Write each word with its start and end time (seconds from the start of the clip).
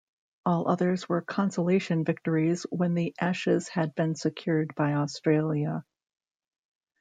All 0.47 0.67
others 0.67 1.07
were 1.07 1.21
consolation 1.21 2.03
victories 2.03 2.63
when 2.71 2.95
the 2.95 3.13
Ashes 3.21 3.67
had 3.69 3.93
been 3.93 4.15
secured 4.15 4.73
by 4.73 4.93
Australia. 4.93 5.85